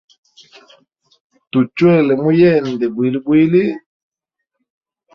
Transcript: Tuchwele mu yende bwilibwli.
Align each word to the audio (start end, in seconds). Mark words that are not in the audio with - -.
Tuchwele 1.51 2.13
mu 2.21 2.31
yende 2.41 2.85
bwilibwli. 2.93 3.63